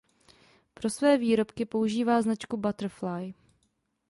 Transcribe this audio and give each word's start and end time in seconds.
Pro 0.73 0.89
své 0.89 1.17
výrobky 1.17 1.65
používá 1.65 2.21
značku 2.21 2.57
Butterfly. 2.57 3.33